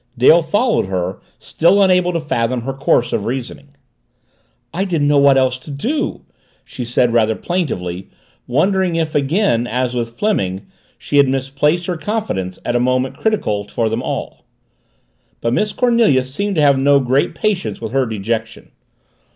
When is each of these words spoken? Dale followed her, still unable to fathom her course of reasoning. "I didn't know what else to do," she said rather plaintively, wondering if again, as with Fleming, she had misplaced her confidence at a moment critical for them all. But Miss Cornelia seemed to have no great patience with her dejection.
Dale 0.17 0.41
followed 0.41 0.87
her, 0.87 1.19
still 1.37 1.79
unable 1.83 2.11
to 2.11 2.19
fathom 2.19 2.61
her 2.61 2.73
course 2.73 3.13
of 3.13 3.25
reasoning. 3.25 3.75
"I 4.73 4.83
didn't 4.83 5.07
know 5.07 5.19
what 5.19 5.37
else 5.37 5.59
to 5.59 5.69
do," 5.69 6.21
she 6.65 6.85
said 6.85 7.13
rather 7.13 7.35
plaintively, 7.35 8.09
wondering 8.47 8.95
if 8.95 9.13
again, 9.13 9.67
as 9.67 9.93
with 9.93 10.17
Fleming, 10.17 10.65
she 10.97 11.17
had 11.17 11.27
misplaced 11.29 11.85
her 11.85 11.97
confidence 11.97 12.57
at 12.65 12.75
a 12.75 12.79
moment 12.79 13.15
critical 13.15 13.67
for 13.67 13.89
them 13.89 14.01
all. 14.01 14.47
But 15.39 15.53
Miss 15.53 15.71
Cornelia 15.71 16.23
seemed 16.23 16.55
to 16.55 16.61
have 16.61 16.79
no 16.79 16.99
great 16.99 17.35
patience 17.35 17.79
with 17.79 17.91
her 17.91 18.07
dejection. 18.07 18.71